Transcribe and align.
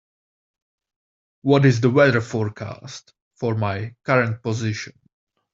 What 1.43 1.63
is 1.63 1.79
the 1.79 1.91
weather 1.91 2.21
forecast 2.21 3.13
for 3.37 3.53
my 3.53 3.93
current 4.03 4.41
position 4.41 4.93